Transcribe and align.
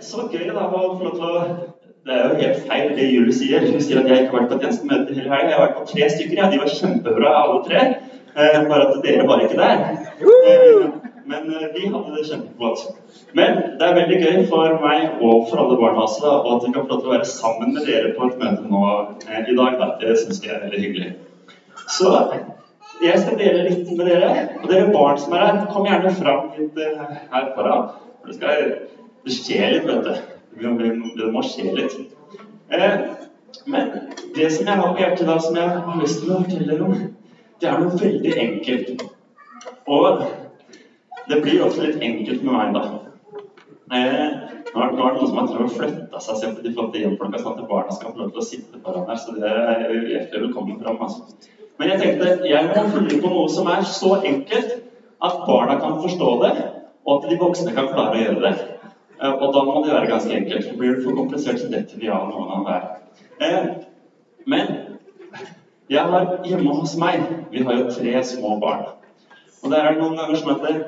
så 0.00 0.26
gøy 0.32 0.48
da 0.50 0.66
å 0.66 0.82
få 0.96 1.04
lov 1.04 1.14
til 1.14 1.24
å 1.28 1.44
Det 2.04 2.12
er 2.12 2.26
jo 2.28 2.40
helt 2.42 2.66
feil 2.68 2.90
det 2.98 3.04
Julie 3.08 3.32
sier. 3.32 3.62
Hun 3.64 3.80
sier 3.80 4.02
at 4.02 4.10
jeg 4.10 4.26
ikke 4.26 4.34
har 4.34 4.42
vært 4.42 4.50
på 4.50 4.56
et 4.58 4.66
eneste 4.66 4.88
møte 4.90 5.14
hele 5.16 5.30
helga. 5.30 5.48
Jeg 5.48 5.56
har 5.56 5.62
vært 5.62 5.78
på 5.78 5.86
tre 5.92 6.08
stykker. 6.12 6.36
Ja. 6.36 6.50
De 6.52 6.58
var 6.60 6.74
kjempebra, 6.80 7.30
alle 7.38 7.62
tre. 7.64 7.84
Eh, 8.34 8.58
bare 8.68 8.88
at 8.90 8.98
dere 9.06 9.24
var 9.30 9.40
ikke 9.40 9.56
der. 9.56 9.84
Eh, 10.20 10.84
men 11.24 11.46
eh, 11.54 11.68
vi 11.74 11.86
hadde 11.88 12.16
det 12.16 12.26
kjempeflott. 12.28 12.82
Men 13.38 13.56
det 13.78 13.86
er 13.86 13.96
veldig 13.98 14.18
gøy 14.20 14.42
for 14.50 14.76
meg 14.82 15.22
og 15.24 15.46
for 15.48 15.62
alle 15.62 15.78
barna 15.80 16.04
også, 16.04 16.20
da, 16.26 16.32
og 16.42 16.50
at 16.56 16.66
vi 16.66 16.72
kan 16.74 16.84
få 16.84 16.92
lov 16.92 17.00
til 17.00 17.10
å 17.10 17.14
være 17.14 17.30
sammen 17.30 17.72
med 17.76 17.88
dere 17.88 18.12
på 18.18 18.28
et 18.28 18.42
møte 18.42 18.68
nå 18.68 18.82
eh, 19.30 19.40
i 19.40 19.56
dag. 19.56 19.78
Da. 19.80 19.88
Det 20.02 20.18
syns 20.20 20.42
jeg 20.44 20.52
er 20.56 20.66
veldig 20.66 20.82
hyggelig. 20.84 21.14
Så 21.96 22.12
jeg 23.02 23.20
skal 23.20 23.38
dele 23.40 23.64
litt 23.68 23.88
med 23.96 24.10
dere. 24.10 24.32
Og 24.60 24.68
dere 24.70 24.92
barn 24.92 25.18
som 25.20 25.34
er 25.36 25.46
her, 25.46 25.62
kom 25.72 25.88
gjerne 25.88 26.12
fram 26.18 26.52
litt 26.58 26.82
eh, 26.84 27.16
her 27.32 27.48
foran. 27.56 27.88
For 28.20 28.30
det 28.30 28.36
skal 28.38 28.76
det 29.24 29.32
skjer 29.34 29.72
litt, 29.72 29.86
vet 29.88 30.04
du. 30.04 30.14
Det 30.60 31.32
må- 31.32 31.42
skje 31.42 31.74
litt. 31.74 31.94
Eh, 32.70 32.98
men 33.66 33.90
det 34.34 34.52
som 34.52 34.66
jeg 34.66 34.76
har 34.76 34.94
på 34.94 35.00
hjertet 35.00 35.26
da, 35.26 35.38
som 35.38 35.56
jeg 35.56 35.68
har 35.68 36.00
lyst 36.00 36.22
til 36.22 36.32
å 36.32 36.42
fortelle 36.42 36.68
dere 36.68 36.84
om, 36.84 37.16
det 37.60 37.68
er 37.68 37.78
noe 37.78 37.98
veldig 37.98 38.34
enkelt. 38.44 39.04
Og 39.88 40.26
det 41.28 41.42
blir 41.42 41.64
også 41.64 41.86
litt 41.86 42.02
enkelt 42.02 42.42
med 42.42 42.52
meg, 42.52 42.74
da. 42.74 42.84
Eh, 43.94 44.30
nå 44.74 44.82
er 44.82 44.90
det 44.90 44.98
noen 44.98 45.26
som 45.26 45.38
har 45.38 45.48
prøvd 45.48 45.64
å 45.64 45.74
flytte 45.78 46.20
seg 46.20 46.36
selv 46.40 46.56
til 46.56 46.68
de 46.68 46.74
flotte 46.74 47.00
hjemfolka, 47.00 47.40
sånn 47.40 47.60
at 47.62 47.68
barna 47.68 47.94
skal 47.94 48.12
få 48.12 48.18
lov 48.18 48.32
til 48.32 48.42
å 48.42 48.46
sitte 48.48 48.80
foran 48.84 49.08
her. 49.08 49.20
Så 49.20 49.34
det 49.36 49.50
er 49.50 49.84
hjertelig 49.92 50.46
velkommen 50.48 50.80
fram. 50.82 51.00
Altså. 51.00 51.50
Men 51.78 51.92
jeg 51.92 52.00
tenkte 52.00 52.48
jeg 52.48 52.70
må 52.70 52.84
finne 52.90 53.20
på 53.22 53.32
noe 53.32 53.48
som 53.50 53.68
er 53.70 53.82
så 53.88 54.16
enkelt 54.22 54.74
at 55.24 55.44
barna 55.46 55.78
kan 55.80 56.00
forstå 56.02 56.30
det, 56.42 56.54
og 57.06 57.12
at 57.24 57.30
de 57.30 57.38
voksne 57.40 57.74
kan 57.76 57.90
klare 57.92 58.18
å 58.18 58.24
gjøre 58.24 58.42
det. 58.44 58.54
Eh, 59.22 59.32
Og 59.32 59.54
da 59.54 59.62
må 59.64 59.84
det 59.84 59.92
være 59.92 60.10
ganske 60.10 60.36
enkelt. 60.36 60.68
For 60.68 60.78
blir 60.78 60.94
det 60.94 61.04
for 61.04 61.16
komplisert, 61.16 61.60
så 61.60 61.68
detter 61.72 61.98
vi 62.00 62.08
av 62.08 62.28
noen 62.28 62.50
av 62.56 62.64
hver. 62.66 62.82
Eh, 63.40 63.66
men 64.46 64.66
jeg 65.90 66.00
har 66.00 66.40
hjemme 66.44 66.74
hos 66.74 66.96
meg 66.96 67.22
Vi 67.50 67.62
har 67.62 67.78
jo 67.78 67.90
tre 67.90 68.24
små 68.24 68.58
barn. 68.60 68.84
Og 69.62 69.70
det 69.70 69.78
er 69.78 69.98
noen 69.98 70.16
ganger 70.16 70.36
som 70.36 70.50
heter 70.50 70.72
det, 70.72 70.84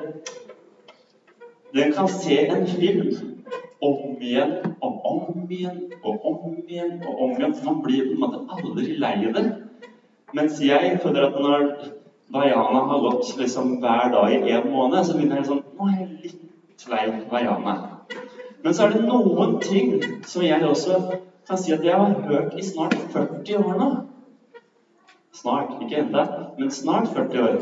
den 1.75 1.93
kan 1.93 2.07
se 2.07 2.47
en 2.47 2.67
film 2.67 3.09
om 3.81 4.21
igjen 4.21 4.53
og 4.81 5.01
om 5.05 5.47
igjen 5.51 5.91
og 6.03 6.25
om 6.25 6.55
igjen 6.67 7.01
og 7.07 7.21
om 7.23 7.31
igjen. 7.31 7.55
Så 7.55 7.65
man 7.65 7.81
blir 7.83 8.05
på 8.07 8.13
en 8.15 8.19
måte 8.19 8.39
aldri 8.49 8.97
lei 8.97 9.31
det. 9.33 9.45
Mens 10.33 10.61
jeg 10.61 10.99
føler 11.03 11.27
at 11.27 11.41
når 11.41 11.67
Vaiana 12.33 12.79
har 12.87 12.99
gått 12.99 13.37
liksom 13.39 13.77
hver 13.79 14.11
dag 14.11 14.33
i 14.33 14.51
en 14.51 14.71
måned, 14.71 15.03
så 15.05 15.17
begynner 15.17 15.41
jeg 15.41 15.45
sånn 15.51 15.63
Nå 15.77 15.87
er 15.91 15.99
jeg 15.99 16.09
litt 16.23 16.87
lei 16.89 17.05
Vaiana. 17.31 17.96
Men 18.63 18.73
så 18.73 18.85
er 18.85 18.95
det 18.95 19.05
noen 19.05 19.57
ting 19.61 19.97
som 20.25 20.43
jeg 20.45 20.65
også 20.65 20.99
kan 21.47 21.59
si 21.61 21.73
at 21.73 21.83
jeg 21.85 21.95
har 21.95 22.15
hørt 22.27 22.55
i 22.57 22.65
snart 22.65 22.95
40 23.13 23.57
år 23.61 23.77
nå. 23.79 23.89
Snart, 25.37 25.75
ikke 25.83 26.01
enda, 26.01 26.23
men 26.57 26.71
snart 26.73 27.11
40 27.13 27.43
år. 27.43 27.57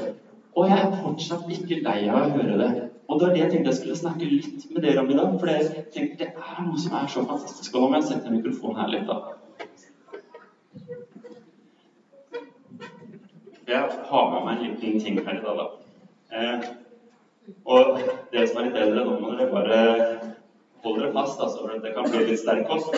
Og 0.55 0.69
jeg 0.69 0.79
er 0.79 0.93
fortsatt 1.01 1.49
ikke 1.51 1.81
lei 1.83 1.97
av 2.07 2.21
å 2.21 2.29
høre 2.38 2.59
det. 2.61 2.69
Og 3.05 3.19
det 3.19 3.27
var 3.27 3.33
det 3.35 3.41
jeg 3.41 3.51
tenkte 3.51 3.71
jeg 3.73 3.79
skulle 3.79 3.97
snakke 3.99 4.29
litt 4.29 4.63
med 4.71 4.85
dere 4.85 5.03
om 5.03 5.11
i 5.11 5.17
dag. 5.17 5.33
For 5.41 5.51
jeg 5.51 5.83
tenkte 5.93 6.29
det 6.29 6.29
er 6.31 6.61
noe 6.66 6.79
som 6.81 6.95
er 6.97 7.11
så 7.11 7.25
fantastisk. 7.27 7.75
Og 7.75 7.83
nå 7.83 7.89
må 7.91 7.99
jeg 7.99 8.07
sette 8.07 8.31
mikrofonen 8.33 8.79
her 8.79 8.93
litt, 8.93 9.11
da. 9.11 9.17
Jeg 13.66 13.99
har 14.09 14.31
med 14.31 14.47
meg 14.47 14.55
en 14.55 14.63
liten 14.63 15.03
ting 15.03 15.19
her 15.19 15.38
i 15.38 15.43
dag, 15.43 15.59
da. 15.59 15.67
Eh, 16.35 16.66
og 17.66 17.99
dere 18.31 18.47
som 18.47 18.61
er 18.61 18.69
litt 18.69 18.81
eldre, 18.81 19.05
nå 19.05 19.19
må 19.19 19.35
dere 19.35 19.51
bare 19.51 20.34
holde 20.86 21.03
dere 21.03 21.14
fast, 21.16 21.41
altså, 21.41 21.66
for 21.66 21.83
det 21.83 21.94
kan 21.95 22.09
bli 22.09 22.23
litt 22.30 22.41
sterk 22.41 22.69
kost. 22.69 22.95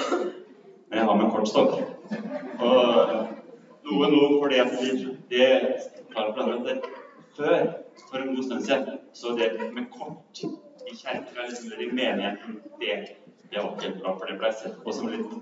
Men 0.88 1.00
jeg 1.00 1.08
har 1.10 1.20
med 1.20 1.34
kortstokk. 1.34 1.74
Og 2.68 3.14
noe 3.88 4.10
nå 4.12 4.22
fordi 4.38 4.62
at 4.64 4.74
det, 4.82 4.94
det 5.32 5.50
klarer 6.14 6.64
det, 6.66 6.78
før, 7.38 7.68
for 8.10 8.24
en 8.24 8.36
god 8.36 8.44
stund 8.48 8.66
siden, 8.68 9.00
så 9.14 9.36
det 9.38 9.52
med 9.76 9.90
kort 9.94 10.44
i 10.88 10.96
kirka 10.96 11.46
eller 11.46 11.82
i 11.84 11.90
menigheten, 11.92 12.62
det, 12.82 12.98
det 13.52 13.64
var 13.64 13.74
ikke 13.76 14.00
bra, 14.02 14.14
for 14.18 14.30
det 14.30 14.38
ble 14.42 14.52
sett 14.56 14.78
på 14.84 14.96
som 14.96 15.12
litt 15.12 15.34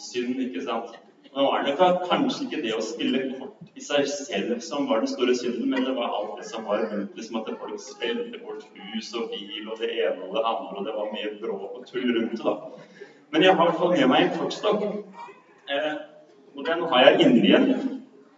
synd, 0.00 0.40
ikke 0.48 0.64
sant? 0.66 0.96
Nå 1.34 1.44
var 1.50 1.64
det 1.66 1.74
kanskje 1.78 2.44
ikke 2.44 2.60
det 2.62 2.74
å 2.76 2.82
spille 2.84 3.20
kort 3.34 3.70
i 3.74 3.82
seg 3.82 4.06
selv 4.06 4.60
som 4.62 4.86
var 4.86 5.00
den 5.02 5.10
store 5.10 5.34
synden, 5.34 5.66
men 5.72 5.82
det 5.82 5.94
var 5.96 6.12
alt 6.14 6.36
det 6.38 6.46
som 6.46 6.66
var 6.68 6.84
rundt, 6.92 7.16
liksom 7.18 7.40
at 7.40 7.50
folk 7.58 7.80
spilte 7.82 8.38
bort 8.44 8.62
hus 8.78 9.08
og 9.18 9.32
bil 9.32 9.66
og 9.66 9.82
det 9.82 9.90
ene 9.96 10.28
og 10.28 10.36
det 10.36 10.44
andre, 10.46 10.76
og 10.78 10.86
det 10.86 10.94
var 10.94 11.10
mye 11.10 11.32
bråk 11.42 11.80
og 11.80 11.88
tull 11.88 12.06
rundt 12.14 12.36
det, 12.36 12.44
da. 12.44 12.54
Men 13.34 13.42
jeg 13.42 13.56
har 13.56 13.66
i 13.66 13.66
hvert 13.66 13.80
fall 13.82 13.96
med 13.96 14.10
meg 14.12 14.28
en 14.28 14.38
kortstokk. 14.38 14.86
Eh, 15.74 15.92
og 16.54 16.66
den 16.68 16.86
har 16.92 17.08
jeg 17.08 17.26
inni 17.26 17.50
en 17.58 17.70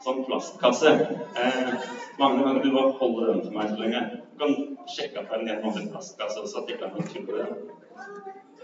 sånn 0.01 0.23
plastkasse. 0.25 0.93
Eh, 1.37 1.73
Magne, 2.17 2.47
kan 2.47 2.63
du 2.65 2.71
bare 2.73 2.95
holde 3.03 3.27
den 3.29 3.43
for 3.45 3.59
meg 3.59 3.75
så 3.75 3.81
lenge? 3.83 4.05
Du 4.33 4.41
kan 4.41 4.55
sjekke 4.89 5.21
at 5.21 5.35
det 5.35 5.51
er 5.53 5.59
en 5.59 5.67
vanlig 5.67 5.91
plastkasse, 5.93 6.49
så 6.49 6.63
at 6.63 6.73
ikke 6.73 6.89
er 6.89 6.97
noe 6.97 7.11
tull 7.13 7.29
med 7.29 7.43
den. 7.43 7.67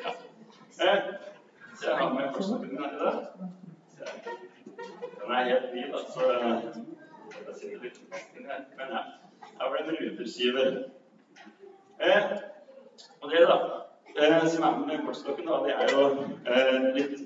Ja. 0.06 0.16
Eh, 0.86 1.10
så 1.76 1.90
jeg 1.90 2.00
har 2.00 2.14
med 2.16 2.32
kortstokken 2.32 2.80
dag. 2.80 3.60
Den 4.02 5.30
er 5.30 5.48
helt 5.50 5.74
ny, 5.74 5.84
da, 5.92 6.00
så 6.14 6.30
jeg 6.32 7.54
sitter 7.58 7.84
litt 7.84 8.00
fast 8.10 8.38
her. 8.38 8.64
Men 8.78 8.94
ja, 8.96 9.02
her 9.60 9.72
ble 9.72 9.82
det 9.88 9.98
ruterskiver. 10.00 10.78
Eh, 12.02 12.32
og 13.20 13.30
det, 13.30 13.42
da, 13.46 13.58
eh, 14.16 14.38
som 14.50 14.66
er 14.68 14.80
med 14.86 15.04
kortstokken, 15.06 15.50
da, 15.50 15.60
det 15.66 15.76
er 15.76 15.94
jo 15.94 16.06
eh, 16.50 16.88
litt 16.96 17.20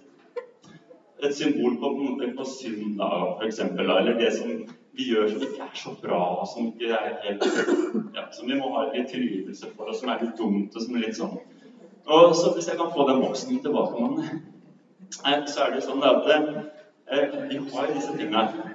et 1.24 1.34
symbol 1.34 1.78
på, 1.80 1.92
på, 1.96 2.32
på 2.36 2.48
synd, 2.50 2.98
da, 3.00 3.08
for 3.38 3.46
eksempel. 3.48 3.88
Da, 3.88 4.00
eller 4.02 4.18
det 4.20 4.34
som 4.36 4.52
vi 4.96 5.10
gjør 5.10 5.28
som 5.32 5.44
ikke 5.44 5.64
er 5.64 5.78
så 5.80 5.94
bra, 6.02 6.20
som 6.48 6.68
ikke 6.70 6.92
er 6.96 7.16
helt 7.24 7.44
ja, 8.16 8.26
Som 8.32 8.48
vi 8.48 8.56
må 8.56 8.70
ha 8.76 8.86
litt 8.92 9.10
tilgivelse 9.12 9.72
for, 9.74 9.90
og 9.90 9.96
som 9.96 10.12
er 10.12 10.24
litt 10.24 10.36
dumt, 10.40 10.76
og 10.76 10.84
som 10.84 10.96
er 10.96 11.06
litt 11.06 11.18
sånn. 11.18 11.38
Og 12.06 12.36
så 12.38 12.52
hvis 12.54 12.68
jeg 12.70 12.78
kan 12.78 12.92
få 12.94 13.08
den 13.08 13.22
boksen 13.24 13.58
tilbake, 13.64 14.00
mann, 14.00 14.20
eh, 14.22 14.36
så 15.14 15.66
er 15.66 15.74
det 15.74 15.84
sånn 15.84 16.04
at 16.06 16.28
eh, 16.32 17.36
vi 17.50 17.60
har 17.72 17.92
disse 17.92 18.16
tingene. 18.16 18.66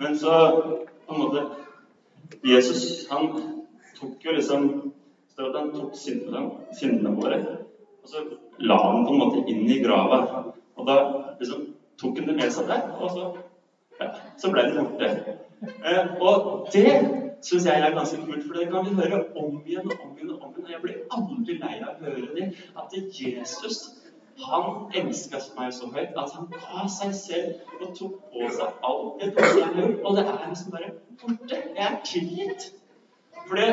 Men 0.00 0.18
så 0.18 0.34
på 1.06 1.14
en 1.14 1.20
måte 1.20 1.44
Jesus, 2.46 3.06
han 3.10 3.30
tok 3.98 4.24
jo 4.24 4.34
liksom 4.36 4.68
at 5.36 5.54
han 5.54 5.72
tok 5.74 5.96
syndene, 5.98 6.46
syndene 6.78 7.12
våre, 7.16 7.40
og 8.02 8.08
så 8.08 8.22
la 8.58 8.76
han 8.82 9.04
på 9.04 9.12
en 9.12 9.20
måte 9.20 9.42
inn 9.52 9.66
i 9.68 9.82
grava. 9.82 10.20
Og 10.76 10.88
da 10.88 10.96
liksom 11.40 11.66
tok 12.00 12.20
han 12.20 12.30
det 12.30 12.38
med 12.38 12.54
seg 12.54 12.70
der, 12.70 12.88
og 12.96 13.12
så, 13.12 13.28
ja, 14.00 14.10
så 14.40 14.52
ble 14.52 14.64
det 14.70 14.80
borte. 14.80 15.36
Eh, 15.66 16.16
og 16.20 16.68
det 16.72 16.88
syns 17.44 17.66
jeg 17.68 17.82
er 17.82 17.94
ganske 17.94 18.22
kult, 18.24 18.44
for 18.46 18.56
det 18.58 18.68
kan 18.72 18.88
vi 18.88 18.96
høre 18.96 19.22
om 19.36 19.60
igjen 19.64 19.86
og 19.90 20.02
om 20.04 20.16
igjen. 20.16 20.32
og 20.34 20.48
om 20.48 20.56
igjen. 20.56 20.64
og 20.64 20.72
Jeg 20.72 20.82
blir 20.82 20.98
aldri 21.18 21.58
lei 21.60 21.76
av 21.80 22.00
å 22.00 22.08
høre 22.08 22.32
det. 22.36 22.50
At 22.76 22.96
Jesus 22.96 23.78
han 24.44 24.92
elsket 24.94 25.52
meg 25.56 25.72
så 25.74 25.88
høyt 25.94 26.18
at 26.20 26.34
han 26.36 26.48
ga 26.52 26.84
seg 26.92 27.14
selv 27.16 27.80
og 27.80 27.94
tok 27.96 28.16
på 28.32 28.50
seg 28.52 28.86
alt 28.88 29.22
det 29.22 29.32
dårlige 29.38 29.68
jeg. 29.76 29.94
Og 30.04 30.16
det 30.16 30.24
er 30.26 30.48
liksom 30.48 30.74
bare 30.74 30.90
borte. 31.22 31.62
Jeg 31.76 31.86
er 31.86 31.98
tilgitt. 32.04 32.70
For 33.46 33.56
det, 33.56 33.68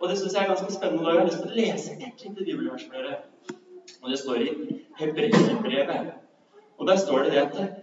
og 0.00 0.08
det 0.08 0.18
syns 0.18 0.34
jeg 0.34 0.42
er 0.42 0.50
ganske 0.52 0.72
spennende. 0.72 1.06
og 1.06 1.12
Jeg 1.12 1.20
har 1.20 1.30
lyst 1.30 1.42
til 1.42 1.50
å 1.50 1.60
lese 1.60 1.92
et 1.92 2.24
lite 2.26 2.44
bibelvers 2.44 2.86
for 2.86 2.98
dere. 2.98 3.20
Og 4.02 4.10
det 4.10 4.18
står 4.18 4.44
i 4.46 4.50
Hebreerbrevet. 4.98 6.12
Og 6.78 6.86
der 6.86 6.96
står 6.96 7.22
det 7.22 7.32
det 7.32 7.38
at 7.38 7.82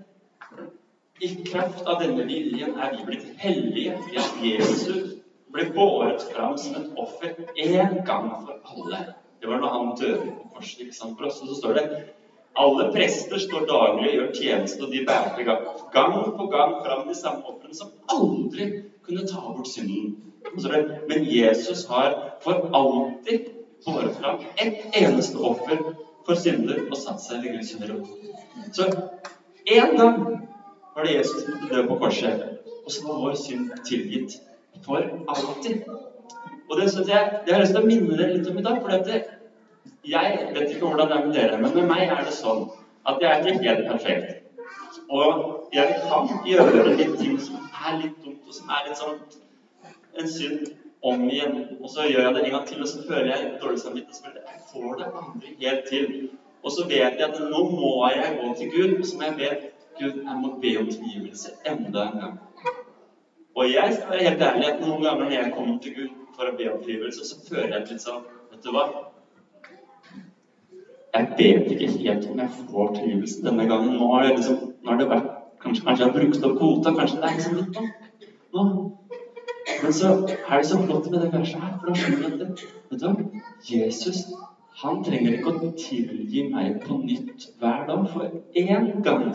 i 1.22 1.30
kraft 1.52 1.82
av 1.88 2.00
denne 2.00 2.24
viljen 2.28 2.78
er 2.80 2.94
vi 2.96 3.06
blitt 3.08 3.26
hellige 3.44 3.98
fordi 4.00 4.54
Jesus 4.56 5.16
ble 5.52 5.66
båret 5.76 6.24
fram 6.32 6.56
som 6.58 6.78
et 6.80 7.00
offer 7.00 7.34
én 7.60 7.98
gang 8.08 8.30
for 8.46 8.56
alle. 8.72 9.00
Det 9.42 9.48
var 9.48 9.62
når 9.62 9.76
han 9.76 9.92
døde 10.00 10.32
på 10.38 10.56
korset 10.56 10.86
ikke 10.86 10.96
sant, 10.96 11.18
for 11.18 11.30
oss. 11.30 11.42
Og 11.42 11.52
så 11.52 11.60
står 11.62 11.78
det 11.80 11.86
alle 12.60 12.90
prester 12.92 13.40
står 13.40 13.68
daglig 13.70 14.10
og 14.10 14.16
gjør 14.16 14.32
tjeneste, 14.36 14.84
og 14.84 14.92
de 14.92 15.06
bærte 15.08 15.44
gang, 15.46 16.18
på 16.38 16.48
gang 16.52 16.74
fram 16.84 17.06
de 17.08 17.16
samme 17.16 17.46
ofrene 17.48 17.76
som 17.78 17.94
aldri 18.12 18.68
kunne 19.06 19.28
ta 19.28 19.44
bort 19.46 19.70
synden. 19.70 20.18
Men 21.08 21.26
Jesus 21.30 21.86
har 21.88 22.18
for 22.44 22.70
alltid 22.74 23.50
båret 23.86 24.16
fram 24.16 24.44
ett 24.58 24.96
eneste 24.96 25.38
offer 25.38 25.94
for 26.26 26.36
synder 26.36 26.84
og 26.90 26.98
satt 27.00 27.22
seg 27.24 27.44
ved 27.44 27.60
Guds 27.60 27.74
høyre. 27.80 28.00
Så 28.76 28.90
én 29.66 29.96
gang 29.98 30.20
var 30.96 31.06
det 31.06 31.16
Jesus 31.16 31.44
som 31.46 31.56
måtte 31.56 31.76
dø 31.76 31.88
på 31.88 32.00
korset, 32.04 32.44
og 32.86 32.92
så 32.92 33.08
var 33.08 33.24
vår 33.24 33.40
synd 33.40 33.72
tilgitt 33.88 34.40
for 34.86 35.06
alltid. 35.28 35.86
Og 36.70 36.78
det 36.78 36.92
synes 36.92 37.08
jeg, 37.10 37.30
det 37.46 37.54
har 37.54 37.60
jeg 37.60 37.66
lyst 37.66 37.76
til 37.76 37.84
å 37.84 37.90
minne 37.90 38.18
dere 38.18 38.36
litt 38.38 38.50
om 38.50 38.58
i 38.58 38.66
dag. 38.66 38.82
for 38.82 38.90
det, 39.10 39.22
jeg 40.06 40.52
vet 40.56 40.72
ikke 40.72 40.86
hvordan 40.86 41.10
det 41.10 41.18
er 41.18 41.26
med 41.26 41.34
dere, 41.36 41.58
men 41.62 41.76
med 41.76 41.88
meg 41.90 42.04
er 42.08 42.22
det 42.26 42.36
sånn 42.36 42.68
at 43.10 43.22
jeg 43.22 43.30
er 43.30 43.48
ikke 43.48 43.70
helt 43.70 43.88
perfekt. 43.90 44.46
Og 45.10 45.70
jeg 45.74 45.96
kan 46.04 46.30
gjøre 46.46 46.84
litt 46.98 47.16
ting 47.20 47.40
som 47.42 47.64
er 47.88 47.98
litt 48.04 48.20
dumt, 48.26 48.44
og 48.46 48.54
som 48.54 48.70
er 48.76 48.86
litt 48.88 49.02
sånn 49.02 49.18
en 50.20 50.30
synd 50.30 50.68
om 51.02 51.24
igjen. 51.30 51.58
Og 51.80 51.90
så 51.90 52.06
gjør 52.10 52.28
jeg 52.28 52.36
det 52.36 52.44
en 52.46 52.56
gang 52.58 52.68
til, 52.68 52.84
og 52.84 52.92
så 52.92 53.04
føler 53.08 53.32
jeg 53.34 53.52
dårlig 53.64 53.82
samvittighet. 53.82 54.16
Så 54.16 54.26
jeg 54.28 54.46
jeg 54.46 54.62
får 54.74 55.02
det 55.02 55.10
aldri 55.24 55.56
helt 55.64 55.90
til 55.90 56.30
Og 56.64 56.72
så 56.76 56.86
vet 56.88 57.20
jeg 57.20 57.24
at 57.24 57.38
nå 57.40 57.60
må 57.72 57.92
jeg 58.12 58.38
gå 58.42 58.54
til 58.60 58.72
Gud, 58.74 59.00
og 59.00 59.06
så 59.06 59.18
må 59.18 59.24
jeg 59.30 59.36
be 59.36 59.50
Gud, 60.00 60.24
jeg 60.24 60.38
må 60.42 60.50
be 60.62 60.78
om 60.80 60.90
tilgivelse 60.92 61.52
enda 61.66 62.04
en 62.06 62.20
gang. 62.20 62.40
Og 63.60 63.68
jeg 63.68 63.96
skal 63.96 64.14
være 64.14 64.28
helt 64.30 64.44
ærlig 64.48 64.68
at 64.72 64.84
noen 64.84 65.02
ganger 65.04 65.26
når 65.26 65.34
jeg 65.36 65.54
kommer 65.56 65.80
til 65.84 65.96
Gud 65.98 66.12
for 66.36 66.48
å 66.48 66.56
be 66.60 66.68
om 66.72 66.84
tilgivelse, 66.84 67.26
så 67.28 67.40
føler 67.50 67.74
jeg 67.76 67.90
litt 67.90 68.06
sånn 68.06 68.22
Vet 68.54 68.64
du 68.64 68.70
hva? 68.76 68.86
Jeg 71.18 71.28
vet 71.40 71.68
ikke 71.74 71.90
helt 71.98 72.30
om 72.30 72.40
jeg 72.40 72.54
får 72.70 72.94
tilgivelse 72.96 73.44
denne 73.44 73.66
gangen. 73.68 73.98
Nå 74.00 74.08
har, 74.14 74.30
liksom, 74.30 74.62
nå 74.80 74.94
har 74.94 75.02
det 75.02 75.10
vært 75.12 75.36
Kanskje, 75.60 75.84
kanskje 75.84 76.06
jeg 76.06 76.12
har 76.12 76.16
brukt 76.16 76.46
opp 76.48 76.54
kvota. 76.56 76.92
Kanskje 76.96 77.18
det 77.20 77.28
er 77.28 77.34
liksom 77.36 77.58
litt 77.58 77.80
nå. 78.56 78.62
Men 79.82 79.96
så 79.98 80.12
er 80.14 80.54
det 80.54 80.68
så 80.70 80.78
flott 80.86 81.10
med 81.12 81.20
det 81.20 81.34
verset 81.34 81.60
her, 81.64 81.74
for 81.82 81.90
da 81.90 81.96
skjønner 82.00 82.24
jeg 82.24 82.46
at 82.46 82.64
vet 82.94 83.02
du 83.02 83.06
hva? 83.10 83.42
Jesus 83.68 84.22
han 84.80 85.02
trenger 85.04 85.36
ikke 85.36 85.52
å 85.52 85.70
tilgi 85.76 86.46
meg 86.54 86.80
på 86.86 87.02
nytt 87.04 87.50
hver 87.60 87.84
dag. 87.90 88.06
For 88.14 88.40
én 88.62 89.02
gang 89.04 89.26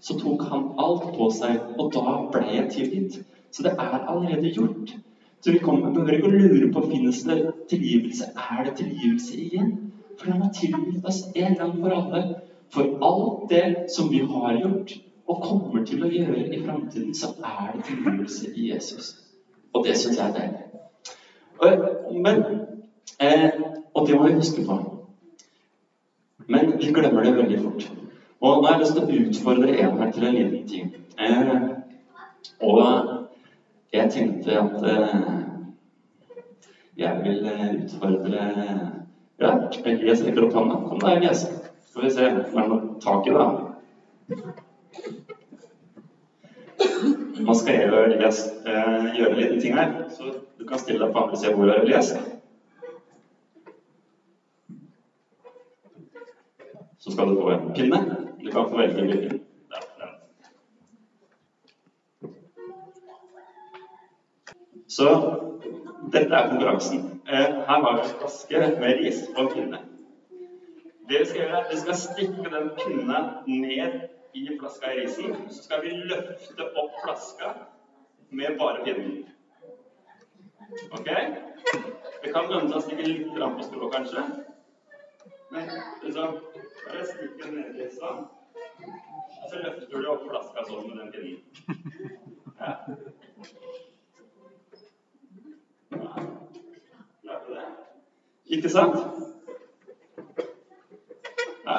så 0.00 0.16
tok 0.20 0.46
han 0.48 0.70
alt 0.80 1.10
på 1.16 1.28
seg, 1.32 1.60
og 1.76 1.92
da 1.92 2.14
ble 2.32 2.44
jeg 2.54 2.70
tilgitt. 2.72 3.18
Så 3.54 3.62
det 3.62 3.74
er 3.78 3.98
allerede 4.10 4.50
gjort. 4.50 4.94
Så 5.40 5.52
vi 5.52 5.60
kommer, 5.62 5.92
behøver 5.94 6.18
ikke 6.18 6.30
å 6.30 6.38
lure 6.38 6.70
på 6.74 6.86
finnes 6.88 7.20
det 7.28 7.38
tilgivelse. 7.70 8.32
Er 8.34 8.64
det 8.66 8.78
tilgivelse 8.80 9.38
igjen? 9.38 9.74
For 10.18 10.32
han 10.32 10.42
har 10.42 10.50
tilgitt 10.56 11.06
oss 11.06 11.20
en 11.34 11.54
gang 11.58 11.76
for 11.78 11.94
alle 11.94 12.24
for 12.74 12.98
alt 13.02 13.50
det 13.50 13.86
som 13.96 14.10
vi 14.10 14.18
har 14.18 14.60
gjort 14.60 14.92
og 15.26 15.42
kommer 15.42 15.84
til 15.86 16.02
å 16.04 16.10
gjøre 16.10 16.42
i 16.52 16.60
framtiden, 16.64 17.14
så 17.14 17.30
er 17.38 17.76
det 17.76 17.84
tilgivelse 17.88 18.50
i 18.54 18.70
Jesus. 18.72 19.14
Og 19.72 19.86
det 19.86 19.94
syns 19.96 20.18
jeg 20.18 20.26
er 20.28 20.34
deilig. 20.38 20.64
Men, 22.26 22.42
eh, 23.20 23.60
og 23.94 24.06
det 24.08 24.18
må 24.18 24.26
vi 24.26 24.34
huske 24.34 24.64
på. 24.66 24.78
Men 26.46 26.74
vi 26.78 26.92
glemmer 26.92 27.22
det 27.24 27.36
veldig 27.36 27.60
fort. 27.62 27.90
Og 28.40 28.62
nå 28.62 28.66
har 28.66 28.74
jeg 28.74 28.80
lyst 28.80 28.98
til 28.98 29.04
å 29.04 29.28
utfordre 29.28 29.78
en 29.78 29.98
her 29.98 30.10
til 30.12 30.26
en 30.28 30.34
liten 30.34 30.68
ting. 30.68 30.94
Eh, 31.18 31.54
og 32.60 33.23
jeg 33.94 34.10
tenkte 34.10 34.58
at 34.58 34.84
eh, 34.90 35.14
jeg 36.96 37.20
vil 37.24 37.46
eh, 37.46 37.84
utfordre 37.84 38.42
Ja, 39.38 39.50
jeg 39.84 40.16
strekker 40.16 40.44
opp 40.46 40.54
hånda. 40.54 40.74
Kom 40.88 41.00
da, 41.02 41.16
Elias. 41.16 41.44
Skal 41.90 42.04
vi 42.04 42.10
se 42.14 42.26
om 42.30 42.36
det 42.38 42.44
er 42.62 42.74
tak 43.02 43.26
i 43.26 43.34
det. 43.34 43.46
Nå 47.44 47.56
skal 47.58 47.74
jeg 47.74 47.90
og 47.90 48.06
Elias 48.08 48.40
eh, 48.66 49.08
gjøre 49.18 49.32
en 49.32 49.40
liten 49.40 49.60
ting 49.62 49.78
her, 49.78 49.94
så 50.14 50.36
du 50.58 50.66
kan 50.68 50.78
stille 50.82 51.02
deg 51.02 51.14
på 51.14 51.24
andre 51.24 51.40
siden 51.40 51.54
av 51.54 51.60
bordet, 51.60 51.80
Elias. 51.82 52.14
Så 56.98 57.12
skal 57.12 57.30
du 57.30 57.40
få 57.42 57.50
en 57.54 57.72
pinne. 57.76 58.04
Du 58.42 58.50
kan 58.50 58.70
få 58.70 58.78
velge 58.78 59.02
hvilken. 59.02 59.43
Så 64.96 65.06
dette 66.12 66.34
er 66.34 66.48
konkurransen. 66.50 67.22
Eh, 67.28 67.38
her 67.38 67.80
har 67.84 67.96
vi 67.96 68.00
en 68.00 68.16
flaske 68.18 68.58
med 68.80 68.98
ris 69.00 69.22
og 69.36 69.40
en 69.42 69.48
pinne. 69.54 69.78
Det 71.08 71.20
vi 71.20 71.24
skal 71.24 71.40
gjøre, 71.40 71.50
er 71.50 71.64
at 71.64 71.72
vi 71.72 71.78
skal 71.80 71.96
stikke 72.02 72.50
den 72.56 72.68
pinnen 72.78 73.24
ned 73.46 74.00
i 74.34 74.44
flaska 74.60 74.92
i 74.92 75.00
risen. 75.00 75.34
Så 75.50 75.64
skal 75.64 75.82
vi 75.82 75.90
løfte 76.10 76.68
opp 76.82 77.00
flaska 77.04 77.50
med 78.30 78.58
bare 78.58 78.84
pinnen. 78.84 79.24
Ok? 80.92 81.10
Det 82.22 82.32
kan 82.32 82.48
lønne 82.50 82.70
seg 82.70 82.78
å 82.78 82.84
stikke 82.86 83.08
litt 83.08 83.34
på 83.34 83.66
strå, 83.68 83.90
kanskje. 83.96 84.24
Men 85.50 85.70
liksom 86.04 86.38
Bare 86.84 87.04
stikk 87.08 87.36
den 87.40 87.54
ned 87.56 87.78
i 87.80 87.90
sånn. 87.94 88.24
Og 89.42 89.50
så 89.50 89.60
løfter 89.62 90.02
du 90.02 90.08
opp 90.12 90.26
flaska 90.28 90.64
sånn 90.68 90.88
med 90.88 90.98
den 91.00 91.12
pinnen. 91.14 91.40
Ja. 92.60 92.74
Klarte 97.22 97.54
det? 97.54 97.64
Ikke 98.54 98.70
sant? 98.70 98.96
Ja, 101.66 101.76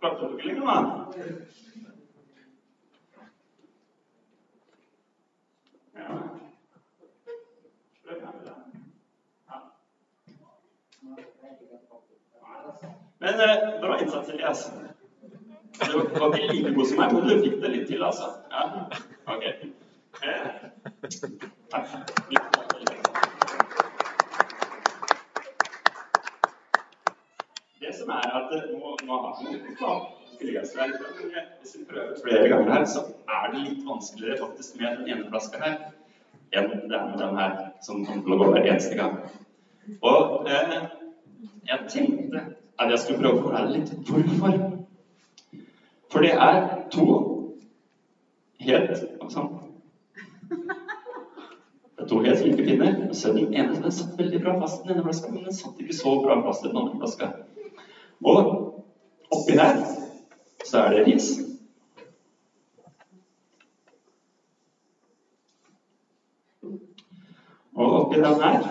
klarte 0.00 0.26
du 0.26 0.36
ikke 0.36 0.46
lenger, 0.48 0.64
da? 0.66 0.74
Men 13.18 13.34
eh, 13.40 13.80
bra 13.80 14.00
innsats, 14.00 14.28
Elias. 14.28 14.72
Du 15.92 16.18
var 16.20 16.34
ikke 16.36 16.54
like 16.54 16.74
god 16.74 16.86
som 16.86 16.98
meg, 17.00 17.12
men 17.12 17.28
du 17.28 17.44
fikk 17.44 17.60
det 17.62 17.70
litt 17.76 17.86
til, 17.88 18.02
altså. 18.04 18.32
Ja, 18.52 18.64
ok. 19.26 19.44
Eh, 20.24 20.46
takk. 21.70 21.88
Det 27.80 27.94
som 27.98 28.03
er 28.20 28.38
at 28.38 28.54
Nå, 28.70 28.96
nå 29.06 29.18
har 29.24 29.34
vi 29.40 30.44
Elias 30.44 30.74
her, 30.76 30.90
hvis 31.60 31.76
vi 31.78 31.84
prøver 31.88 32.16
flere 32.24 32.48
ganger 32.48 32.72
her, 32.72 32.84
så 32.84 33.04
er 33.28 33.52
det 33.52 33.62
litt 33.64 33.84
vanskeligere 33.86 34.40
faktisk 34.40 34.80
med 34.80 34.96
den 34.98 35.12
ene 35.12 35.28
flaska 35.30 35.60
her 35.62 35.76
enn 36.54 36.70
det 36.70 36.96
er 36.96 37.06
med 37.10 37.18
den 37.18 37.38
her, 37.38 37.54
som 37.82 38.04
kommer 38.06 38.22
til 38.22 38.34
å 38.34 38.38
gå 38.38 38.50
hver 38.52 38.68
eneste 38.68 38.98
gang. 38.98 39.16
Og 40.06 40.48
eh, 40.50 40.74
jeg 41.68 41.88
tenkte 41.90 42.42
at 42.78 42.90
jeg 42.92 43.00
skulle 43.02 43.22
prøve 43.22 43.40
å 43.40 43.44
fortelle 43.48 43.74
litt 43.74 43.90
hvorfor. 44.08 44.60
For 46.12 46.22
det 46.22 46.34
er 46.46 46.60
to 46.94 47.06
helt 48.64 49.02
sånn 49.34 49.50
Det 51.94 52.02
er 52.04 52.08
to 52.10 52.20
helt 52.22 52.44
like 52.44 52.66
pinner. 52.68 52.94
Så 53.16 53.32
den 53.34 53.54
ene 53.54 53.80
den 53.80 53.94
satt 53.94 54.18
veldig 54.18 54.40
bra 54.44 54.54
fast 54.60 54.84
i 54.84 54.88
den 54.88 54.96
ene 54.96 55.06
flaska, 55.08 55.32
men 55.32 55.48
den 55.48 55.58
satt 55.58 55.82
ikke 55.82 55.96
så 55.96 56.14
bra 56.22 56.38
fast 56.46 56.64
i 56.64 56.70
den 56.70 56.80
andre 56.82 57.00
flaska. 57.02 57.32
Og 58.24 58.38
oppi 59.30 59.56
her 59.58 59.80
så 60.64 60.78
er 60.78 60.94
det 60.94 61.06
ris. 61.06 61.26
Og 67.74 67.92
oppi 68.00 68.16
den 68.16 68.40
her 68.40 68.62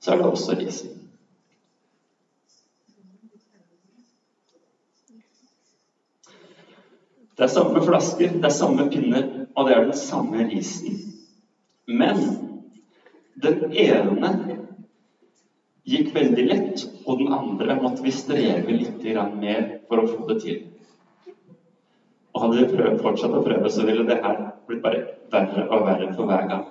så 0.00 0.12
er 0.12 0.16
det 0.16 0.30
også 0.30 0.56
ris. 0.60 0.84
Det 7.38 7.44
er 7.44 7.52
samme 7.52 7.84
flasker, 7.86 8.32
det 8.34 8.44
er 8.44 8.50
samme 8.50 8.88
pinner, 8.90 9.44
og 9.54 9.66
det 9.66 9.74
er 9.74 9.84
den 9.84 9.94
samme 9.96 10.48
risen. 10.48 10.96
Men 11.86 12.16
den 13.42 13.72
ene 13.72 14.56
gikk 15.88 16.10
veldig 16.14 16.44
lett, 16.48 16.82
og 17.06 17.20
den 17.20 17.30
andre 17.32 17.78
måtte 17.80 18.04
vi 18.04 18.12
streve 18.12 18.74
litt 18.74 19.04
mer 19.40 19.78
for 19.88 20.02
å 20.02 20.08
få 20.10 20.26
det 20.28 20.40
til. 20.42 20.58
Og 22.34 22.42
hadde 22.44 22.66
vi 22.68 22.98
fortsatt 23.00 23.34
å 23.34 23.44
prøve, 23.44 23.70
så 23.72 23.86
ville 23.88 24.04
det 24.06 24.20
her 24.22 24.42
blitt 24.68 24.82
bare 24.84 25.00
verre 25.32 25.64
og 25.72 25.86
verre 25.86 26.10
for 26.12 26.28
hver 26.28 26.44
gang. 26.50 26.66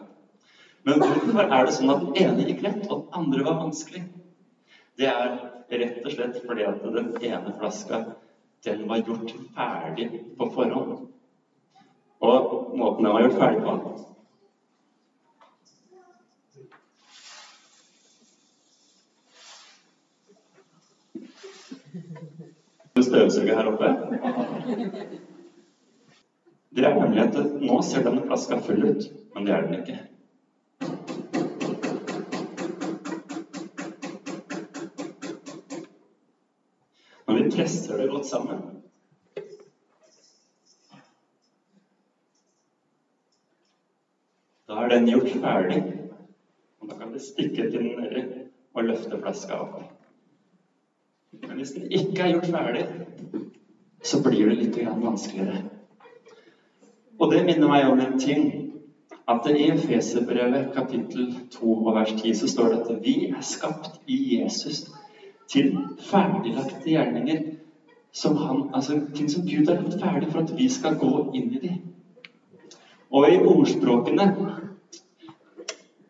Men 0.87 1.01
hvorfor 1.01 1.49
er 1.49 1.65
det 1.65 1.73
sånn 1.75 1.91
at 1.91 2.03
den 2.05 2.21
ene 2.21 2.45
gikk 2.47 2.61
lett, 2.63 2.85
og 2.87 3.01
den 3.01 3.19
andre 3.19 3.43
var 3.47 3.57
vanskelig? 3.63 4.05
Det 4.97 5.09
er 5.09 5.33
rett 5.81 6.05
og 6.05 6.13
slett 6.13 6.37
fordi 6.45 6.63
at 6.65 6.85
den 6.85 7.09
ene 7.21 7.53
flaska 7.57 8.03
den 8.65 8.85
var 8.89 9.01
gjort 9.05 9.33
ferdig 9.55 10.07
på 10.37 10.47
forhånd. 10.53 11.07
Og 12.23 12.77
måten 12.77 13.05
den 13.05 13.13
var 13.13 13.25
gjort 13.25 13.37
ferdig 13.41 13.65
på 13.65 13.73
støvsuger 23.03 23.55
her 23.55 23.67
oppe. 23.71 23.89
Det 26.75 26.85
er 26.85 26.95
nemlig 26.99 27.23
nå 27.69 27.81
ser 27.81 28.05
denne 28.05 28.25
flaska 28.27 28.59
full 28.61 28.83
ut, 28.85 29.05
men 29.35 29.45
det 29.47 29.53
er 29.53 29.65
den 29.65 29.79
ikke. 29.81 29.97
Når 37.27 37.39
vi 37.41 37.49
presser 37.55 37.97
det 38.01 38.09
godt 38.11 38.29
sammen. 38.29 38.63
Da 44.67 44.83
er 44.83 44.89
den 44.91 45.07
gjort 45.09 45.29
ferdig, 45.41 45.81
og 46.81 46.89
da 46.89 46.97
kan 46.99 47.13
vi 47.13 47.23
stikke 47.23 47.69
til 47.71 47.79
den 47.79 47.93
nedi 48.01 48.25
og 48.75 48.83
løfte 48.83 49.19
flaska 49.21 49.61
opp. 49.63 49.96
Men 51.31 51.57
hvis 51.57 51.71
den 51.75 51.91
ikke 51.91 52.21
er 52.23 52.31
gjort 52.31 52.45
ferdig, 52.45 52.85
så 54.03 54.21
blir 54.23 54.49
det 54.49 54.57
litt 54.61 54.79
vanskeligere. 55.03 55.63
Og 57.19 57.33
det 57.33 57.43
minner 57.45 57.71
meg 57.71 57.89
om 57.91 57.99
en 57.99 58.19
ting. 58.21 58.47
At 59.27 59.43
i 59.51 59.65
Efeserbrevet 59.67 60.69
kapittel 60.71 61.33
2 61.51 61.71
og 61.73 61.95
vers 61.97 62.13
10 62.15 62.33
så 62.39 62.47
står 62.47 62.69
det 62.71 62.77
at 62.79 63.01
vi 63.03 63.15
er 63.27 63.41
skapt 63.43 63.97
i 64.07 64.37
Jesus 64.37 64.85
til 65.51 65.73
ferdiglagte 65.99 66.87
gjerninger 66.87 67.41
som 68.15 68.37
han, 68.39 68.69
altså 68.73 69.01
ting 69.15 69.27
som 69.29 69.43
Gud 69.43 69.67
har 69.67 69.81
gjort 69.81 69.99
ferdig 69.99 70.31
for 70.31 70.45
at 70.45 70.53
vi 70.57 70.69
skal 70.71 70.95
gå 70.95 71.11
inn 71.35 71.51
i 71.53 71.59
dem. 71.67 71.81
Og 73.11 73.27
i 73.31 73.37
ordspråkene, 73.37 74.29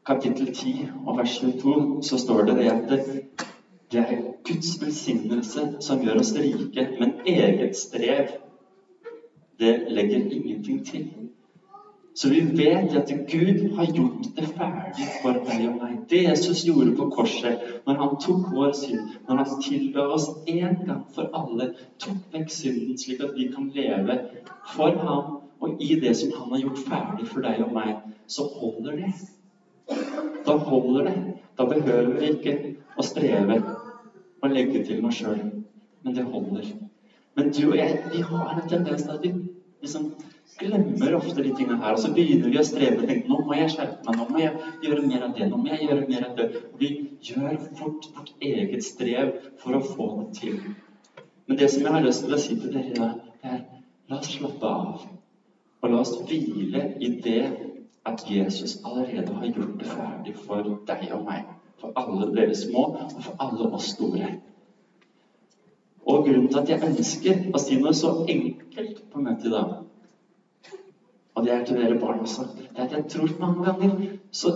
kapittel 0.05 0.53
10 0.53 0.75
og 1.05 1.17
vers 1.17 1.39
22, 1.39 2.03
så 2.03 2.21
står 2.21 2.45
det 2.45 2.57
det 2.61 2.69
at 2.71 3.46
det 3.91 3.99
er 3.99 4.23
Guds 4.43 4.81
velsignelse 4.81 5.67
som 5.81 6.01
gjør 6.03 6.19
oss 6.19 6.33
rike, 6.35 6.87
men 6.99 7.13
eget 7.25 7.77
strev, 7.77 8.35
det 9.59 9.73
legger 9.89 10.31
ingenting 10.31 10.85
til. 10.85 11.07
Så 12.17 12.29
vi 12.29 12.41
vet 12.57 12.95
at 12.97 13.11
Gud 13.31 13.75
har 13.77 13.85
gjort 13.93 14.27
det 14.35 14.47
ferdig 14.57 15.07
for 15.21 15.37
deg 15.45 15.67
og 15.69 15.75
meg. 15.77 15.97
Det 16.09 16.23
Jesus 16.23 16.63
gjorde 16.65 16.95
på 16.97 17.09
korset, 17.13 17.61
når 17.85 17.99
han 18.01 18.15
tok 18.23 18.47
vår 18.55 18.71
synd, 18.73 19.11
når 19.27 19.43
han 19.43 19.61
tilga 19.61 20.05
oss 20.15 20.25
en 20.47 20.79
gang 20.87 21.03
for 21.13 21.29
alle, 21.37 21.69
tok 22.01 22.17
vekk 22.33 22.49
synden 22.49 22.97
slik 22.97 23.21
at 23.21 23.35
vi 23.37 23.51
kan 23.53 23.69
leve 23.75 24.17
for 24.73 24.97
ham 24.97 25.37
og 25.59 25.81
i 25.81 25.99
det 26.01 26.15
som 26.17 26.33
han 26.39 26.55
har 26.55 26.63
gjort 26.65 26.83
ferdig 26.89 27.27
for 27.29 27.45
deg 27.45 27.61
og 27.65 27.73
meg, 27.77 27.95
så 28.27 28.49
holder 28.49 28.97
det. 28.97 29.13
Da 30.45 30.57
holder 30.57 31.09
det. 31.11 31.17
Da 31.57 31.65
behøver 31.65 32.17
vi 32.19 32.33
ikke 32.33 32.57
å 32.97 33.05
streve 33.05 33.61
og 34.47 34.55
legge 34.55 34.83
til 34.87 35.03
noe 35.03 35.13
sjøl. 35.13 35.43
Men 36.03 36.15
det 36.15 36.25
holder. 36.31 36.71
Men 37.37 37.51
du 37.53 37.63
og 37.69 37.77
jeg, 37.77 37.99
vi 38.13 38.23
har 38.31 38.53
en 38.55 38.69
tendens 38.69 39.03
til 39.05 39.13
at 39.13 39.23
vi 39.25 39.33
liksom 39.81 40.07
glemmer 40.57 41.15
ofte 41.17 41.43
de 41.43 41.51
tingene 41.57 41.77
her. 41.81 41.93
Og 41.93 42.01
så 42.01 42.13
begynner 42.15 42.49
vi 42.49 42.59
å 42.59 42.65
streve 42.65 43.03
og 43.03 43.11
tenke 43.11 43.29
nå 43.29 43.39
må 43.45 43.57
jeg 43.57 43.73
skjerpe 43.75 44.07
meg, 44.07 44.17
nå 44.17 44.27
må 44.31 44.41
jeg 44.41 44.71
gjøre 44.87 45.05
mer 45.11 45.25
av 45.27 45.35
det, 45.37 45.49
nå 45.51 45.59
må 45.61 45.71
jeg 45.73 45.85
gjøre 45.85 46.07
mer 46.09 46.27
av 46.29 46.35
det. 46.39 46.47
Og 46.71 46.81
vi 46.81 46.91
gjør 47.29 47.59
fort 47.79 48.09
vårt 48.15 48.33
eget 48.49 48.85
strev 48.87 49.35
for 49.61 49.77
å 49.77 49.83
få 49.85 50.09
det 50.21 50.27
til. 50.39 50.57
Men 51.47 51.61
det 51.61 51.69
som 51.71 51.85
jeg 51.85 51.93
har 51.93 52.03
lyst 52.03 52.25
til 52.25 52.35
å 52.35 52.41
si 52.41 52.57
til 52.59 52.73
dere 52.73 53.11
er 53.45 53.61
la 54.09 54.19
oss 54.19 54.33
slappe 54.33 54.73
av. 54.81 55.05
Og 55.83 55.93
la 55.93 56.01
oss 56.01 56.15
hvile 56.27 56.87
i 57.03 57.13
det 57.23 57.41
at 58.07 58.23
Jesus 58.31 58.79
allerede 58.87 59.35
har 59.35 59.51
gjort 59.51 59.77
det 59.79 59.87
ferdig 59.91 60.35
for 60.39 60.73
deg 60.87 61.09
og 61.13 61.27
meg. 61.27 61.56
For 61.77 61.93
alle 61.95 62.27
dere 62.33 62.55
små, 62.57 62.83
og 62.97 63.21
for 63.21 63.35
alle 63.43 63.67
oss 63.77 63.91
store. 63.93 64.31
Og 66.07 66.23
grunnen 66.25 66.49
til 66.49 66.61
at 66.61 66.69
jeg 66.71 66.87
ønsker 66.87 67.43
å 67.53 67.61
si 67.61 67.77
noe 67.81 67.93
så 67.97 68.13
enkelt 68.31 69.03
på 69.11 69.21
møtet 69.21 69.49
i 69.49 69.53
dag, 69.53 69.73
og 71.37 71.45
det 71.45 71.51
er 71.53 71.65
til 71.67 71.77
dere 71.77 71.99
barn 72.01 72.23
også. 72.23 72.47
Det 72.57 72.71
er 72.73 72.87
at 72.87 72.95
jeg 72.95 73.09
tror 73.13 73.33
mange 73.43 73.65
ganger 73.67 74.07
så 74.33 74.53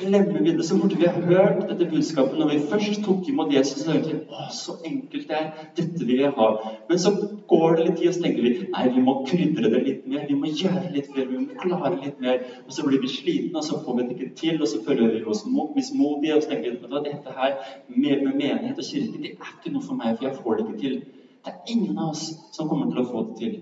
glemmer 0.00 0.40
vi 0.44 0.52
det 0.56 0.64
så 0.66 0.76
fort 0.78 0.94
vi 0.98 1.06
har 1.06 1.22
hørt 1.28 1.68
dette 1.68 1.86
budskapet. 1.90 2.38
Når 2.38 2.48
vi 2.48 2.58
først 2.70 3.02
tok 3.04 3.28
imot 3.28 3.52
Jesus, 3.54 3.82
så 3.82 3.92
tenkte 3.92 4.12
vi 4.14 4.20
å, 4.26 4.46
så 4.54 4.74
enkelt 4.86 5.28
det 5.28 5.36
er. 5.36 5.50
Dette 5.76 6.06
vil 6.08 6.22
jeg 6.24 6.32
ha. 6.36 6.48
Men 6.88 7.02
så 7.04 7.12
går 7.52 7.76
det 7.76 7.86
litt 7.86 7.98
tid, 8.00 8.08
og 8.10 8.16
så 8.16 8.24
tenker 8.24 8.46
vi 8.46 8.52
nei, 8.72 8.84
vi 8.96 9.04
må 9.06 9.14
krydre 9.28 9.72
det 9.74 9.82
litt 9.86 10.08
mer. 10.10 10.26
Vi 10.28 10.38
må 10.40 10.52
gjøre 10.62 10.92
litt 10.94 11.10
mer, 11.14 11.28
vi 11.30 11.42
må 11.44 11.60
klare 11.62 11.92
litt 12.00 12.20
mer. 12.24 12.44
Og 12.66 12.74
så 12.76 12.86
blir 12.88 13.04
vi 13.04 13.12
slitne, 13.12 13.56
og 13.60 13.66
så 13.68 13.80
får 13.84 13.98
vi 14.00 14.08
det 14.08 14.16
ikke 14.18 14.34
til, 14.42 14.60
og 14.60 14.72
så 14.72 14.82
føler 14.86 15.14
vi 15.14 15.22
oss 15.34 15.44
mismodige. 15.46 16.36
Og 16.36 16.44
så 16.44 16.54
tenker 16.54 16.76
vi 16.76 17.00
at 17.00 17.08
dette 17.08 17.38
her 17.40 17.56
med, 17.88 18.26
med 18.26 18.34
menighet 18.34 18.80
og 18.80 18.90
kirke, 18.90 19.22
det 19.22 19.34
er 19.36 19.54
ikke 19.56 19.74
noe 19.76 19.86
for 19.86 20.00
meg, 20.00 20.16
for 20.16 20.30
jeg 20.30 20.40
får 20.42 20.60
det 20.60 20.66
ikke 20.68 20.82
til. 20.84 21.00
Det 21.40 21.54
er 21.54 21.72
ingen 21.72 21.98
av 21.98 22.12
oss 22.14 22.26
som 22.52 22.68
kommer 22.68 22.90
til 22.90 23.04
å 23.04 23.08
få 23.08 23.26
det 23.28 23.38
til. 23.40 23.58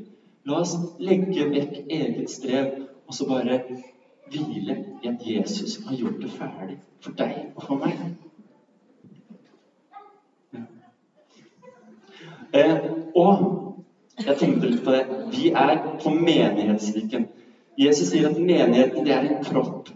La 0.48 0.62
oss 0.62 0.74
legge 1.02 1.44
vekk 1.52 1.90
eget 1.92 2.30
strev 2.32 2.74
og 3.08 3.14
så 3.16 3.26
bare 3.28 3.60
hvile 4.32 4.76
i 5.02 5.08
at 5.08 5.26
Jesus 5.26 5.78
har 5.86 5.96
gjort 5.96 6.22
det 6.22 6.30
ferdig 6.30 6.78
for 7.04 7.18
deg 7.18 7.52
og 7.54 7.66
for 7.66 7.82
meg. 7.82 7.98
Eh, 12.56 12.78
og 13.14 13.42
jeg 14.24 14.36
tenkte 14.40 14.70
litt 14.70 14.84
på 14.84 14.94
det. 14.94 15.04
Vi 15.34 15.50
er 15.52 15.74
på 16.02 16.14
menighetsviken. 16.14 17.28
Jesus 17.78 18.10
sier 18.10 18.30
at 18.30 18.40
menigheten 18.40 19.06
det 19.06 19.14
er 19.14 19.28
en 19.28 19.44
kropp. 19.44 19.92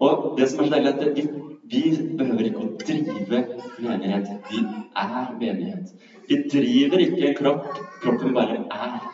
Og 0.00 0.34
det 0.38 0.48
som 0.48 0.62
er 0.62 0.70
så 0.70 0.74
deilig, 0.74 0.94
at 0.94 1.16
vi, 1.16 1.26
vi 1.70 1.82
behøver 2.16 2.48
ikke 2.48 2.64
å 2.64 2.70
drive 2.80 3.42
menighet. 3.84 4.32
Vi 4.48 4.64
er 4.64 5.32
menighet. 5.36 5.92
Vi 6.28 6.42
driver 6.48 7.04
ikke 7.04 7.28
en 7.28 7.40
kropp. 7.42 7.80
Kroppen 8.00 8.34
bare 8.34 8.62
er 8.64 9.10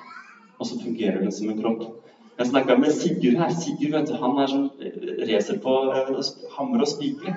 og 0.59 0.67
så 0.67 0.79
fungerer 0.81 1.25
det 1.25 1.35
som 1.35 1.51
en 1.51 1.61
kropp. 1.61 2.06
Jeg 2.39 2.47
snakka 2.47 2.75
med 2.77 2.91
Sigurd 2.93 3.39
her. 3.41 3.53
Sigurd 3.57 3.93
vet 3.95 4.09
du, 4.11 4.17
han 4.21 4.39
er 4.43 4.49
sånn 4.51 4.67
eh, 4.85 4.97
racer 5.29 5.57
på 5.63 5.77
uh, 5.89 6.19
hammer 6.59 6.83
og 6.85 6.91
spikre. 6.91 7.33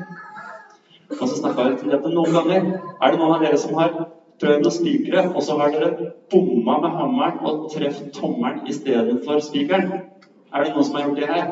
Og 1.16 1.22
så 1.24 1.38
snakka 1.38 1.68
vi 1.70 1.78
om 1.78 1.94
dette 1.94 2.12
noen 2.12 2.36
ganger. 2.36 2.66
Er 3.00 3.14
det 3.14 3.20
noen 3.22 3.36
av 3.38 3.46
dere 3.46 3.60
som 3.62 3.78
har 3.80 3.94
prøvd 4.40 4.68
å 4.68 4.74
spikre, 4.76 5.24
og 5.32 5.46
så 5.46 5.56
har 5.60 5.72
dere 5.72 6.10
bomma 6.32 6.78
med 6.84 6.98
hammeren 7.00 7.40
og 7.48 7.70
truffet 7.72 8.12
tommelen 8.16 8.68
istedenfor 8.72 9.40
spikeren? 9.44 10.02
Er 10.52 10.66
det 10.66 10.76
noen 10.76 10.88
som 10.90 11.00
har 11.00 11.08
gjort 11.08 11.24
det 11.24 11.32
her? 11.32 11.50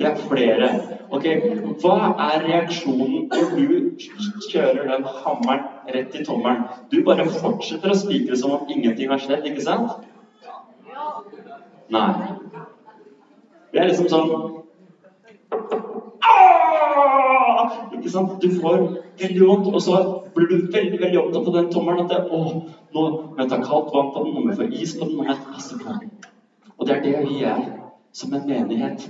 Det 0.00 0.08
er 0.08 0.24
flere. 0.24 0.72
Ok, 1.12 1.28
Hva 1.84 1.94
er 2.30 2.46
reaksjonen 2.48 3.28
når 3.28 3.52
du 3.58 4.08
kjører 4.48 4.88
den 4.88 5.04
hammeren 5.20 5.68
rett 5.92 6.16
i 6.16 6.24
tommelen? 6.24 6.64
Du 6.88 7.02
bare 7.04 7.28
fortsetter 7.28 7.92
å 7.92 8.00
spikre 8.06 8.40
som 8.40 8.56
om 8.56 8.72
ingenting 8.72 9.12
har 9.12 9.20
skjedd, 9.20 9.44
ikke 9.52 9.68
sant? 9.68 10.00
Nei. 11.88 12.12
Det 13.72 13.80
er 13.80 13.90
liksom 13.90 14.08
sånn 14.08 14.30
Ikke 17.94 18.10
sant? 18.12 18.36
Du 18.42 18.48
får 18.60 18.82
veldig 19.20 19.42
vondt, 19.46 19.68
og 19.72 19.82
så 19.82 19.98
blir 20.34 20.48
du 20.50 20.56
veldig 20.72 21.00
veldig 21.00 21.20
opptatt 21.20 21.48
av 21.48 21.56
den 21.58 21.70
tommelen. 21.72 22.04
At 22.04 22.12
det, 22.12 22.20
å, 22.28 22.40
nå 22.94 23.04
må 23.10 23.38
jeg 23.40 23.50
ta 23.50 23.60
kaldt 23.62 23.92
vann 23.94 24.10
på 24.14 24.24
den, 24.24 24.34
nå 24.34 24.42
må 24.42 24.52
jeg 24.52 24.58
få 24.60 24.66
is 24.82 24.96
på 24.98 25.08
den, 25.08 25.16
nå 25.18 25.28
jeg 25.28 25.44
kaste 25.48 25.78
på 25.80 25.92
den. 25.92 26.10
Og 26.74 26.86
det 26.86 26.96
er 26.96 27.04
det 27.04 27.14
vi 27.28 27.42
er 27.48 27.62
som 28.14 28.34
en 28.36 28.46
menighet. 28.48 29.08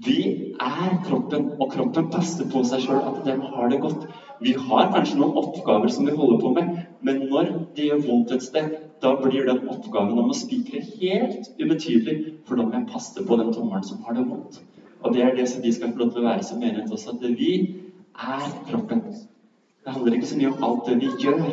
Vi 0.00 0.20
er 0.56 0.92
kroppen, 1.04 1.48
og 1.60 1.72
kroppen 1.74 2.06
passer 2.12 2.46
på 2.48 2.62
seg 2.64 2.86
sjøl 2.86 3.00
at 3.10 3.18
den 3.26 3.42
har 3.52 3.68
det 3.68 3.80
godt. 3.82 4.06
Vi 4.40 4.54
har 4.56 4.92
kanskje 4.94 5.18
noen 5.20 5.36
oppgaver 5.42 5.92
som 5.92 6.08
vi 6.08 6.14
holder 6.16 6.40
på 6.40 6.52
med, 6.56 6.70
men 7.04 7.26
når 7.28 7.50
det 7.76 7.88
gjør 7.90 8.06
vondt 8.06 8.32
et 8.36 8.46
sted, 8.46 8.78
da 9.02 9.12
blir 9.20 9.44
den 9.48 9.60
oppgaven 9.68 10.16
om 10.22 10.32
å 10.32 10.36
spikre 10.36 10.80
helt 10.86 11.50
ubetydelig, 11.60 12.16
for 12.48 12.56
da 12.56 12.64
må 12.64 12.78
jeg 12.78 12.88
passe 12.94 13.26
på 13.28 13.40
den 13.42 13.52
tommelen 13.52 13.84
som 13.90 14.00
har 14.06 14.16
det 14.16 14.24
vondt. 14.30 14.62
Og 15.00 15.12
det 15.16 15.24
er 15.24 15.36
det 15.36 15.48
som 15.52 15.60
vi 15.64 15.72
skal 15.76 15.92
få 15.92 16.02
lov 16.02 16.14
til 16.14 16.22
å 16.22 16.28
være 16.30 16.48
som 16.48 16.60
menighet 16.60 16.96
også, 16.96 17.16
at 17.16 17.36
vi 17.36 17.52
er 18.16 18.48
kroppen. 18.70 19.04
Det 19.84 19.92
handler 19.94 20.16
ikke 20.16 20.32
så 20.32 20.40
mye 20.40 20.52
om 20.54 20.64
alt 20.64 20.88
det 20.88 20.98
vi 21.00 21.12
gjør. 21.26 21.44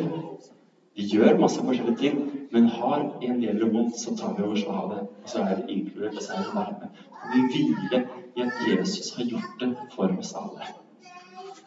Vi 0.96 1.04
gjør 1.12 1.40
masse 1.40 1.62
forskjellige 1.64 2.00
ting, 2.00 2.20
men 2.50 2.68
har 2.68 3.04
en 3.22 3.40
del 3.42 3.64
vondt, 3.72 3.96
så 4.00 4.16
tar 4.16 4.34
vi 4.36 4.44
over 4.46 4.56
slaget. 4.56 5.08
Og 5.22 5.32
så 5.32 5.42
er 5.44 5.56
det 5.56 5.70
inkludert, 5.74 6.16
og 6.16 6.22
så 6.22 6.32
er 6.32 6.44
det 6.46 6.54
varme. 6.54 6.90
Og 7.22 7.34
vi 7.34 7.44
hviler 7.52 8.06
i 8.36 8.44
at 8.46 8.62
Jesus 8.68 9.14
har 9.16 9.24
gjort 9.24 9.60
det 9.60 9.72
for 9.94 10.14
oss 10.18 10.34
alle. 10.38 10.70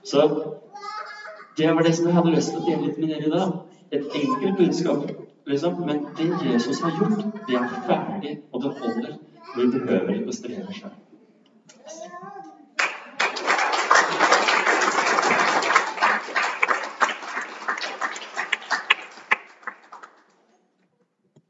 Så 0.04 0.28
det 1.58 1.74
var 1.76 1.84
det 1.84 1.96
som 1.96 2.08
jeg 2.08 2.16
hadde 2.16 2.36
lyst 2.36 2.56
til 2.56 2.64
å 2.64 2.70
dele 2.70 2.88
litt 2.88 3.02
med 3.02 3.14
dere 3.14 3.28
i 3.28 3.36
dag. 3.36 3.60
Et 3.92 4.16
enkelt 4.24 4.58
budskap 4.58 5.12
Liksom. 5.46 5.86
Men 5.86 6.08
det 6.18 6.52
Jesus 6.52 6.82
har 6.82 6.92
gjort, 6.92 7.26
det 7.48 7.56
er 7.56 7.70
ferdig, 7.88 8.40
og 8.52 8.64
det 8.64 8.72
holder. 8.82 9.16
Vi 9.56 9.66
behøver 9.72 10.14
ikke 10.14 10.32
å 10.32 10.36
streve 10.36 10.76
sjøl. 10.76 10.94